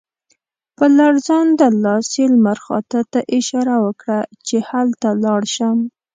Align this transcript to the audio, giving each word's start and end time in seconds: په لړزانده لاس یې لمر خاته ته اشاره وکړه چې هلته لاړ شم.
په 0.77 0.85
لړزانده 0.97 1.67
لاس 1.83 2.07
یې 2.19 2.25
لمر 2.33 2.57
خاته 2.65 2.99
ته 3.11 3.19
اشاره 3.37 3.75
وکړه 3.85 4.19
چې 4.47 4.57
هلته 4.69 5.07
لاړ 5.23 5.41
شم. 5.55 5.77